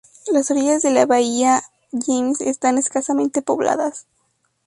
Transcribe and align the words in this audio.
Las 0.31 0.49
orillas 0.49 0.81
de 0.81 0.89
la 0.89 1.05
bahía 1.05 1.61
James 1.91 2.41
están 2.41 2.79
escasamente 2.79 3.43
pobladas. 3.43 4.07